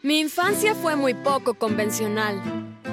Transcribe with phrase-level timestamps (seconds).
[0.00, 2.40] Mi infancia fue muy poco convencional.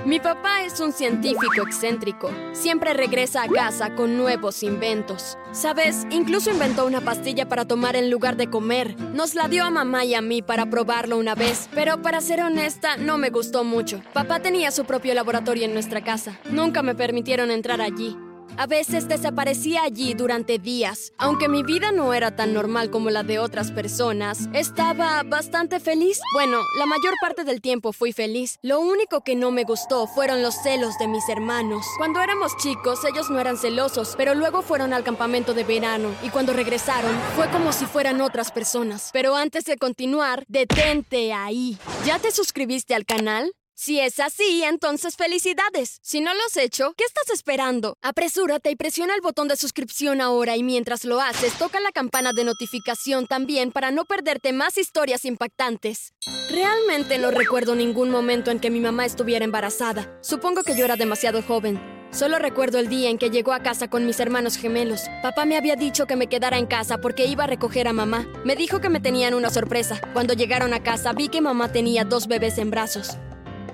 [0.07, 2.31] Mi papá es un científico excéntrico.
[2.53, 5.37] Siempre regresa a casa con nuevos inventos.
[5.51, 8.99] Sabes, incluso inventó una pastilla para tomar en lugar de comer.
[9.13, 12.41] Nos la dio a mamá y a mí para probarlo una vez, pero para ser
[12.41, 14.01] honesta, no me gustó mucho.
[14.11, 16.39] Papá tenía su propio laboratorio en nuestra casa.
[16.49, 18.17] Nunca me permitieron entrar allí.
[18.57, 21.11] A veces desaparecía allí durante días.
[21.17, 26.21] Aunque mi vida no era tan normal como la de otras personas, estaba bastante feliz.
[26.33, 28.57] Bueno, la mayor parte del tiempo fui feliz.
[28.61, 31.85] Lo único que no me gustó fueron los celos de mis hermanos.
[31.97, 36.29] Cuando éramos chicos, ellos no eran celosos, pero luego fueron al campamento de verano y
[36.29, 39.09] cuando regresaron fue como si fueran otras personas.
[39.11, 41.77] Pero antes de continuar, detente ahí.
[42.05, 43.51] ¿Ya te suscribiste al canal?
[43.77, 45.99] Si es así, entonces felicidades.
[46.01, 47.97] Si no lo has hecho, ¿qué estás esperando?
[48.01, 52.31] Apresúrate y presiona el botón de suscripción ahora y mientras lo haces, toca la campana
[52.31, 56.13] de notificación también para no perderte más historias impactantes.
[56.49, 60.17] Realmente no recuerdo ningún momento en que mi mamá estuviera embarazada.
[60.21, 61.77] Supongo que yo era demasiado joven.
[62.11, 65.01] Solo recuerdo el día en que llegó a casa con mis hermanos gemelos.
[65.21, 68.25] Papá me había dicho que me quedara en casa porque iba a recoger a mamá.
[68.45, 69.99] Me dijo que me tenían una sorpresa.
[70.13, 73.17] Cuando llegaron a casa vi que mamá tenía dos bebés en brazos.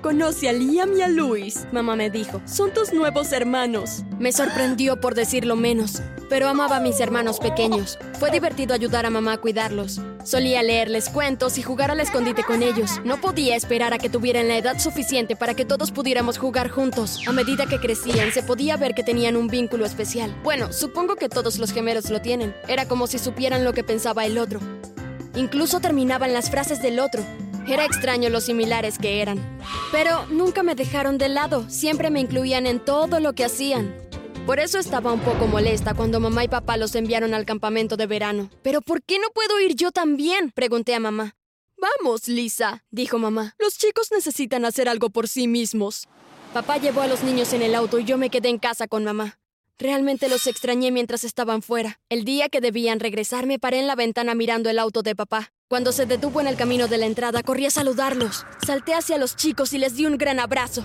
[0.02, 2.42] Conoce a Liam y a Luis, mamá me dijo.
[2.44, 4.02] Son tus nuevos hermanos.
[4.18, 8.00] Me sorprendió por decirlo menos, pero amaba a mis hermanos pequeños.
[8.18, 10.00] Fue divertido ayudar a mamá a cuidarlos.
[10.24, 13.00] Solía leerles cuentos y jugar al escondite con ellos.
[13.04, 17.20] No podía esperar a que tuvieran la edad suficiente para que todos pudiéramos jugar juntos.
[17.28, 20.34] A medida que crecían, se podía ver que tenían un vínculo especial.
[20.42, 22.56] Bueno, supongo que todos los gemelos lo tienen.
[22.66, 24.58] Era como si supieran lo que pensaba el otro.
[25.36, 27.22] Incluso terminaban las frases del otro.
[27.66, 29.38] Era extraño lo similares que eran.
[29.92, 33.94] Pero nunca me dejaron de lado, siempre me incluían en todo lo que hacían.
[34.46, 38.06] Por eso estaba un poco molesta cuando mamá y papá los enviaron al campamento de
[38.06, 38.50] verano.
[38.62, 40.50] ¿Pero por qué no puedo ir yo también?
[40.50, 41.36] Pregunté a mamá.
[41.78, 43.54] Vamos, Lisa, dijo mamá.
[43.58, 46.08] Los chicos necesitan hacer algo por sí mismos.
[46.52, 49.04] Papá llevó a los niños en el auto y yo me quedé en casa con
[49.04, 49.38] mamá.
[49.78, 52.00] Realmente los extrañé mientras estaban fuera.
[52.08, 55.52] El día que debían regresar me paré en la ventana mirando el auto de papá.
[55.72, 58.44] Cuando se detuvo en el camino de la entrada, corrí a saludarlos.
[58.66, 60.84] Salté hacia los chicos y les di un gran abrazo.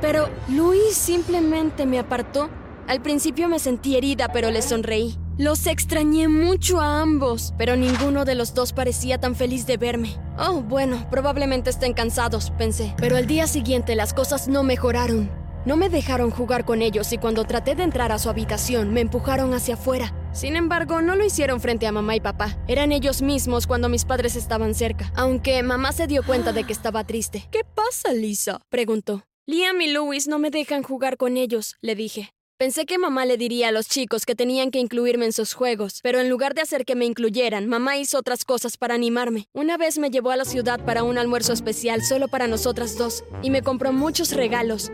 [0.00, 2.48] Pero Luis simplemente me apartó.
[2.86, 5.18] Al principio me sentí herida, pero les sonreí.
[5.38, 10.16] Los extrañé mucho a ambos, pero ninguno de los dos parecía tan feliz de verme.
[10.38, 12.94] Oh, bueno, probablemente estén cansados, pensé.
[12.96, 15.28] Pero al día siguiente las cosas no mejoraron.
[15.66, 19.00] No me dejaron jugar con ellos y cuando traté de entrar a su habitación me
[19.00, 20.14] empujaron hacia afuera.
[20.32, 22.56] Sin embargo, no lo hicieron frente a mamá y papá.
[22.68, 25.12] Eran ellos mismos cuando mis padres estaban cerca.
[25.16, 27.48] Aunque mamá se dio cuenta de que estaba triste.
[27.50, 28.60] ¿Qué pasa, Lisa?
[28.68, 29.24] preguntó.
[29.46, 32.32] Liam y Louis no me dejan jugar con ellos, le dije.
[32.58, 36.00] Pensé que mamá le diría a los chicos que tenían que incluirme en sus juegos,
[36.02, 39.46] pero en lugar de hacer que me incluyeran, mamá hizo otras cosas para animarme.
[39.52, 43.22] Una vez me llevó a la ciudad para un almuerzo especial solo para nosotras dos
[43.42, 44.90] y me compró muchos regalos.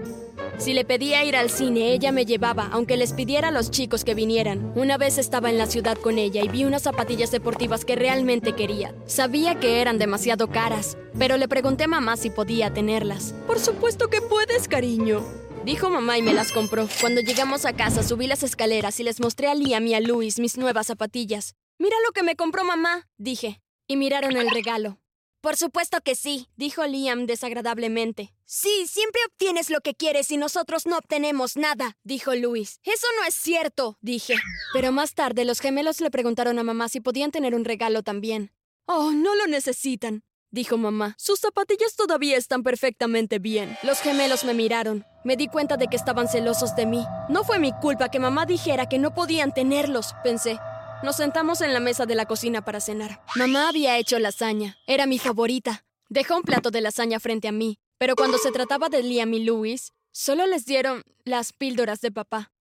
[0.59, 4.05] Si le pedía ir al cine, ella me llevaba, aunque les pidiera a los chicos
[4.05, 4.73] que vinieran.
[4.77, 8.55] Una vez estaba en la ciudad con ella y vi unas zapatillas deportivas que realmente
[8.55, 8.95] quería.
[9.07, 13.35] Sabía que eran demasiado caras, pero le pregunté a mamá si podía tenerlas.
[13.47, 15.25] Por supuesto que puedes, cariño.
[15.65, 16.89] Dijo mamá y me las compró.
[17.01, 20.39] Cuando llegamos a casa, subí las escaleras y les mostré a Liam y a Luis
[20.39, 21.55] mis nuevas zapatillas.
[21.79, 23.61] Mira lo que me compró mamá, dije.
[23.89, 24.99] Y miraron el regalo.
[25.45, 28.33] Por supuesto que sí, dijo Liam desagradablemente.
[28.47, 32.81] Sí, siempre obtienes lo que quieres y nosotros no obtenemos nada, dijo Luis.
[32.83, 34.37] Eso no es cierto, dije.
[34.73, 38.53] Pero más tarde los gemelos le preguntaron a mamá si podían tener un regalo también.
[38.87, 41.15] Oh, no lo necesitan, dijo mamá.
[41.19, 43.77] Sus zapatillas todavía están perfectamente bien.
[43.83, 45.05] Los gemelos me miraron.
[45.25, 47.05] Me di cuenta de que estaban celosos de mí.
[47.29, 50.59] No fue mi culpa que mamá dijera que no podían tenerlos, pensé.
[51.05, 53.23] Nos sentamos en la mesa de la cocina para cenar.
[53.37, 54.79] Mamá había hecho lasaña.
[54.87, 55.85] Era mi favorita.
[56.09, 59.45] Dejó un plato de lasaña frente a mí, pero cuando se trataba de Liam y
[59.45, 62.53] Louis, solo les dieron las píldoras de papá.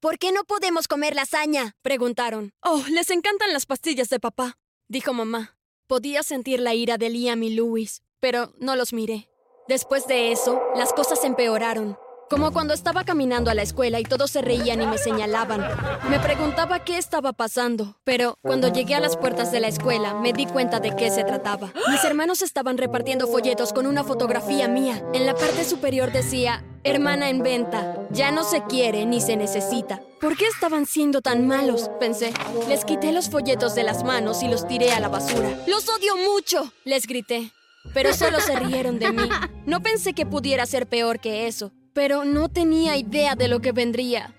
[0.00, 1.76] ¿Por qué no podemos comer lasaña?
[1.82, 2.52] preguntaron.
[2.62, 5.56] Oh, les encantan las pastillas de papá, dijo mamá.
[5.86, 9.28] Podía sentir la ira de Liam y Louis, pero no los miré.
[9.68, 11.96] Después de eso, las cosas empeoraron.
[12.34, 15.64] Como cuando estaba caminando a la escuela y todos se reían y me señalaban.
[16.10, 20.32] Me preguntaba qué estaba pasando, pero cuando llegué a las puertas de la escuela me
[20.32, 21.72] di cuenta de qué se trataba.
[21.88, 25.00] Mis hermanos estaban repartiendo folletos con una fotografía mía.
[25.14, 30.02] En la parte superior decía, hermana en venta, ya no se quiere ni se necesita.
[30.20, 31.88] ¿Por qué estaban siendo tan malos?
[32.00, 32.34] Pensé.
[32.68, 35.50] Les quité los folletos de las manos y los tiré a la basura.
[35.68, 36.72] ¡Los odio mucho!
[36.82, 37.52] Les grité.
[37.92, 39.28] Pero solo se rieron de mí.
[39.66, 43.72] No pensé que pudiera ser peor que eso pero no tenía idea de lo que
[43.72, 44.34] vendría.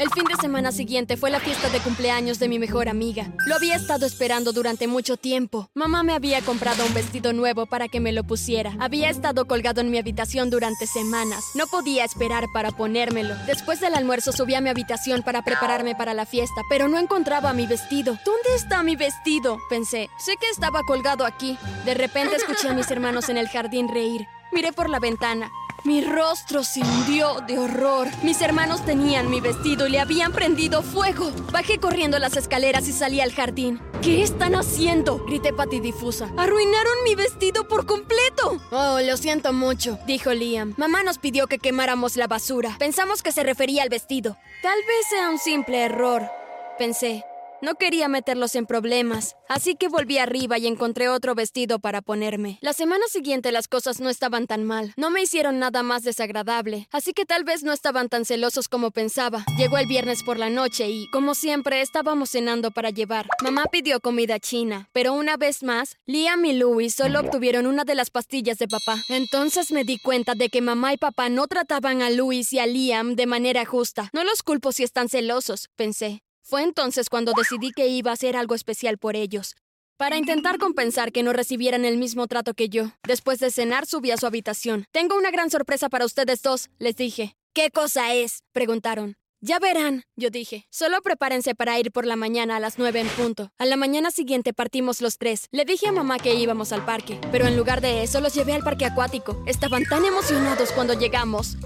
[0.00, 3.30] El fin de semana siguiente fue la fiesta de cumpleaños de mi mejor amiga.
[3.46, 5.70] Lo había estado esperando durante mucho tiempo.
[5.74, 8.74] Mamá me había comprado un vestido nuevo para que me lo pusiera.
[8.80, 11.44] Había estado colgado en mi habitación durante semanas.
[11.54, 13.36] No podía esperar para ponérmelo.
[13.46, 17.52] Después del almuerzo subí a mi habitación para prepararme para la fiesta, pero no encontraba
[17.52, 18.18] mi vestido.
[18.24, 19.60] ¿Dónde está mi vestido?
[19.70, 20.10] Pensé.
[20.18, 21.56] Sé que estaba colgado aquí.
[21.84, 24.26] De repente escuché a mis hermanos en el jardín reír.
[24.50, 25.52] Miré por la ventana.
[25.84, 28.08] Mi rostro se hundió de horror.
[28.22, 31.30] Mis hermanos tenían mi vestido y le habían prendido fuego.
[31.52, 33.82] Bajé corriendo las escaleras y salí al jardín.
[34.00, 35.22] ¿Qué están haciendo?
[35.26, 36.30] Grité patidifusa.
[36.38, 38.62] Arruinaron mi vestido por completo.
[38.70, 40.72] Oh, lo siento mucho, dijo Liam.
[40.78, 42.76] Mamá nos pidió que quemáramos la basura.
[42.78, 44.38] Pensamos que se refería al vestido.
[44.62, 46.30] Tal vez sea un simple error,
[46.78, 47.24] pensé.
[47.62, 52.58] No quería meterlos en problemas, así que volví arriba y encontré otro vestido para ponerme.
[52.60, 56.88] La semana siguiente las cosas no estaban tan mal, no me hicieron nada más desagradable,
[56.90, 59.44] así que tal vez no estaban tan celosos como pensaba.
[59.56, 63.28] Llegó el viernes por la noche y, como siempre, estábamos cenando para llevar.
[63.42, 67.94] Mamá pidió comida china, pero una vez más, Liam y Louis solo obtuvieron una de
[67.94, 69.02] las pastillas de papá.
[69.08, 72.66] Entonces me di cuenta de que mamá y papá no trataban a Louis y a
[72.66, 74.10] Liam de manera justa.
[74.12, 76.23] No los culpo si están celosos, pensé.
[76.46, 79.56] Fue entonces cuando decidí que iba a hacer algo especial por ellos,
[79.96, 82.90] para intentar compensar que no recibieran el mismo trato que yo.
[83.02, 84.84] Después de cenar subí a su habitación.
[84.92, 87.34] Tengo una gran sorpresa para ustedes dos, les dije.
[87.54, 88.42] ¿Qué cosa es?
[88.52, 89.16] preguntaron.
[89.46, 90.66] Ya verán, yo dije.
[90.70, 93.52] Solo prepárense para ir por la mañana a las nueve en punto.
[93.58, 95.48] A la mañana siguiente partimos los tres.
[95.50, 98.54] Le dije a mamá que íbamos al parque, pero en lugar de eso los llevé
[98.54, 99.44] al parque acuático.
[99.44, 101.58] Estaban tan emocionados cuando llegamos.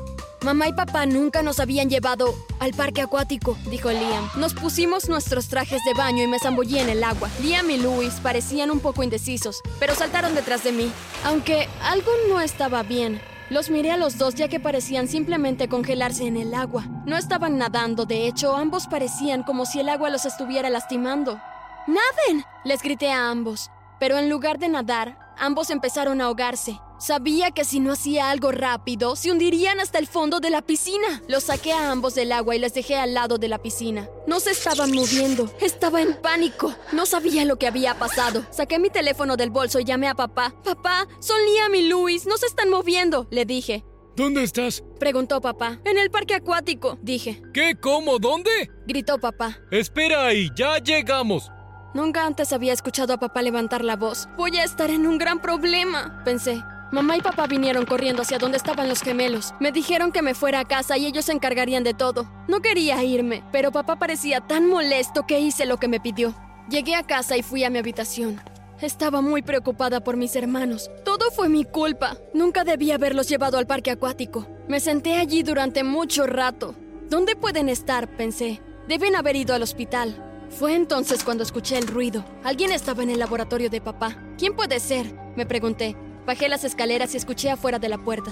[0.42, 4.28] Mamá y papá nunca nos habían llevado al parque acuático, dijo Liam.
[4.36, 7.30] Nos pusimos nuestros trajes de baño y me zambullí en el agua.
[7.40, 10.90] Liam y Louis parecían un poco indecisos, pero saltaron detrás de mí.
[11.22, 13.20] Aunque algo no estaba bien.
[13.50, 16.85] Los miré a los dos ya que parecían simplemente congelarse en el agua.
[17.06, 21.41] No estaban nadando, de hecho, ambos parecían como si el agua los estuviera lastimando.
[21.87, 22.45] ¡Naden!
[22.65, 23.71] Les grité a ambos.
[23.99, 26.79] Pero en lugar de nadar, ambos empezaron a ahogarse.
[26.99, 31.23] Sabía que si no hacía algo rápido, se hundirían hasta el fondo de la piscina.
[31.29, 34.09] Los saqué a ambos del agua y les dejé al lado de la piscina.
[34.27, 35.49] No se estaban moviendo.
[35.61, 36.75] Estaba en pánico.
[36.93, 38.45] No sabía lo que había pasado.
[38.50, 40.53] Saqué mi teléfono del bolso y llamé a papá.
[40.65, 42.27] Papá, son Liam y Luis.
[42.27, 43.85] No se están moviendo, le dije.
[44.17, 44.83] ¿Dónde estás?
[44.99, 45.79] Preguntó papá.
[45.85, 47.41] En el parque acuático, dije.
[47.55, 47.77] ¿Qué?
[47.81, 48.19] ¿Cómo?
[48.19, 48.50] ¿Dónde?
[48.89, 49.59] Gritó papá.
[49.71, 51.53] Espera ahí, ya llegamos.
[51.95, 54.29] Nunca antes había escuchado a papá levantar la voz.
[54.37, 56.61] Voy a estar en un gran problema, pensé.
[56.90, 59.52] Mamá y papá vinieron corriendo hacia donde estaban los gemelos.
[59.61, 62.31] Me dijeron que me fuera a casa y ellos se encargarían de todo.
[62.49, 66.35] No quería irme, pero papá parecía tan molesto que hice lo que me pidió.
[66.70, 68.40] Llegué a casa y fui a mi habitación.
[68.81, 70.90] Estaba muy preocupada por mis hermanos.
[71.05, 72.17] Todo fue mi culpa.
[72.32, 74.46] Nunca debí haberlos llevado al parque acuático.
[74.67, 76.75] Me senté allí durante mucho rato.
[77.11, 78.08] ¿Dónde pueden estar?
[78.17, 78.62] pensé.
[78.87, 80.25] Deben haber ido al hospital.
[80.49, 82.25] Fue entonces cuando escuché el ruido.
[82.44, 84.17] Alguien estaba en el laboratorio de papá.
[84.38, 85.12] ¿Quién puede ser?
[85.37, 85.96] Me pregunté.
[86.28, 88.30] Bajé las escaleras y escuché afuera de la puerta.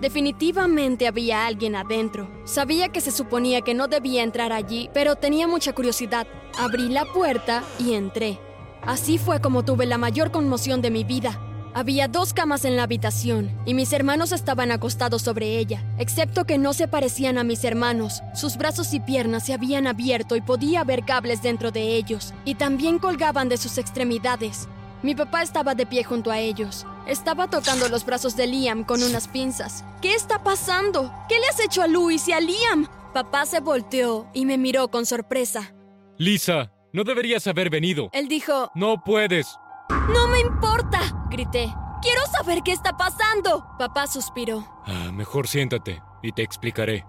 [0.00, 2.26] Definitivamente había alguien adentro.
[2.46, 6.26] Sabía que se suponía que no debía entrar allí, pero tenía mucha curiosidad.
[6.58, 8.40] Abrí la puerta y entré.
[8.80, 11.38] Así fue como tuve la mayor conmoción de mi vida.
[11.74, 16.56] Había dos camas en la habitación y mis hermanos estaban acostados sobre ella, excepto que
[16.56, 18.22] no se parecían a mis hermanos.
[18.34, 22.54] Sus brazos y piernas se habían abierto y podía ver cables dentro de ellos, y
[22.54, 24.66] también colgaban de sus extremidades.
[25.04, 26.86] Mi papá estaba de pie junto a ellos.
[27.06, 29.84] Estaba tocando los brazos de Liam con unas pinzas.
[30.00, 31.12] ¿Qué está pasando?
[31.28, 32.86] ¿Qué le has hecho a Luis y a Liam?
[33.12, 35.74] Papá se volteó y me miró con sorpresa.
[36.16, 38.08] Lisa, no deberías haber venido.
[38.14, 39.58] Él dijo, No puedes.
[40.08, 41.70] No me importa, grité.
[42.00, 43.66] Quiero saber qué está pasando.
[43.78, 44.66] Papá suspiró.
[44.86, 47.04] Ah, mejor siéntate y te explicaré.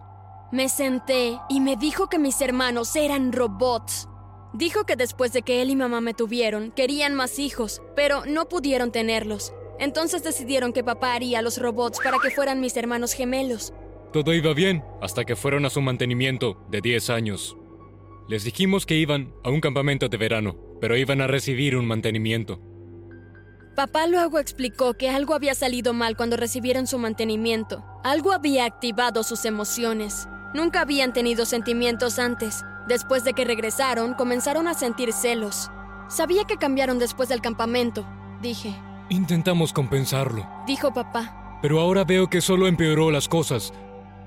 [0.52, 4.10] Me senté y me dijo que mis hermanos eran robots.
[4.56, 8.48] Dijo que después de que él y mamá me tuvieron, querían más hijos, pero no
[8.48, 9.54] pudieron tenerlos.
[9.80, 13.74] Entonces decidieron que papá haría los robots para que fueran mis hermanos gemelos.
[14.14, 17.58] Todo iba bien hasta que fueron a su mantenimiento de 10 años.
[18.30, 22.62] Les dijimos que iban a un campamento de verano, pero iban a recibir un mantenimiento.
[23.76, 27.84] Papá luego explicó que algo había salido mal cuando recibieron su mantenimiento.
[28.06, 30.30] Algo había activado sus emociones.
[30.54, 32.64] Nunca habían tenido sentimientos antes.
[32.88, 35.72] Después de que regresaron, comenzaron a sentir celos.
[36.08, 38.06] Sabía que cambiaron después del campamento,
[38.42, 38.76] dije.
[39.10, 41.60] Intentamos compensarlo, Dijo papá.
[41.62, 43.74] pero ahora veo que solo empeoró las cosas.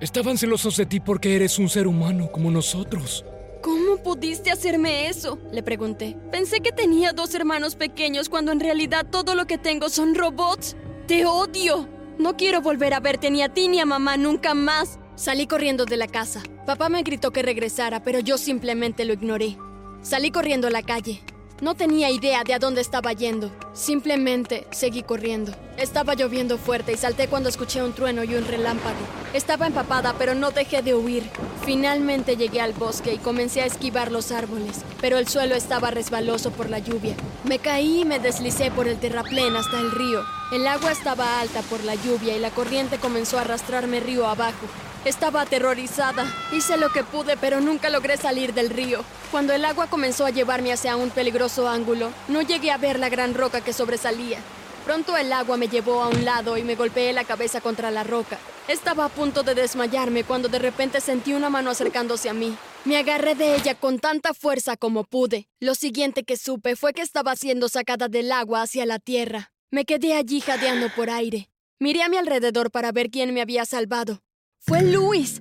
[0.01, 3.25] Estaban celosos de ti porque eres un ser humano como nosotros.
[3.63, 5.39] ¿Cómo pudiste hacerme eso?
[5.53, 6.17] Le pregunté.
[6.31, 10.77] Pensé que tenía dos hermanos pequeños cuando en realidad todo lo que tengo son robots.
[11.09, 11.89] Te odio.
[12.19, 15.01] No quiero volver a verte ni a ti ni a mamá nunca más.
[15.19, 16.45] Salí corriendo de la casa.
[16.65, 19.57] Papá me gritó que regresara, pero yo simplemente lo ignoré.
[20.01, 21.21] Salí corriendo a la calle.
[21.61, 23.51] No tenía idea de a dónde estaba yendo.
[23.73, 25.53] Simplemente seguí corriendo.
[25.77, 29.01] Estaba lloviendo fuerte y salté cuando escuché un trueno y un relámpago.
[29.35, 31.29] Estaba empapada, pero no dejé de huir.
[31.65, 36.53] Finalmente llegué al bosque y comencé a esquivar los árboles, pero el suelo estaba resbaloso
[36.53, 37.17] por la lluvia.
[37.43, 40.23] Me caí y me deslicé por el terraplén hasta el río.
[40.53, 44.69] El agua estaba alta por la lluvia y la corriente comenzó a arrastrarme río abajo.
[45.05, 46.27] Estaba aterrorizada.
[46.53, 49.05] Hice lo que pude, pero nunca logré salir del río.
[49.31, 53.09] Cuando el agua comenzó a llevarme hacia un peligroso ángulo, no llegué a ver la
[53.09, 54.39] gran roca que sobresalía.
[54.85, 58.05] Pronto el agua me llevó a un lado y me golpeé la cabeza contra la
[58.05, 58.39] roca.
[58.69, 62.57] Estaba a punto de desmayarme cuando de repente sentí una mano acercándose a mí.
[62.85, 65.47] Me agarré de ella con tanta fuerza como pude.
[65.61, 69.53] Lo siguiente que supe fue que estaba siendo sacada del agua hacia la tierra.
[69.71, 71.51] Me quedé allí jadeando por aire.
[71.79, 74.23] Miré a mi alrededor para ver quién me había salvado.
[74.61, 75.41] Fue Luis.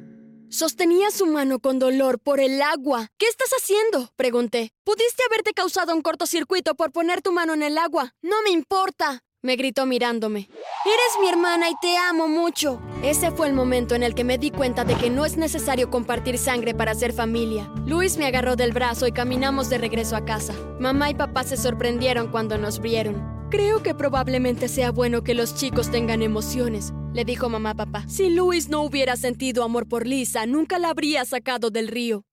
[0.50, 3.08] Sostenía su mano con dolor por el agua.
[3.18, 4.10] ¿Qué estás haciendo?
[4.16, 4.72] pregunté.
[4.86, 8.14] Pudiste haberte causado un cortocircuito por poner tu mano en el agua.
[8.22, 10.50] No me importa, me gritó mirándome.
[10.86, 12.82] Eres mi hermana y te amo mucho.
[13.04, 15.90] Ese fue el momento en el que me di cuenta de que no es necesario
[15.90, 17.70] compartir sangre para ser familia.
[17.86, 20.54] Luis me agarró del brazo y caminamos de regreso a casa.
[20.80, 23.37] Mamá y papá se sorprendieron cuando nos vieron.
[23.50, 28.04] Creo que probablemente sea bueno que los chicos tengan emociones, le dijo mamá papá.
[28.10, 32.28] Si Luis no hubiera sentido amor por Lisa, nunca la habría sacado del río.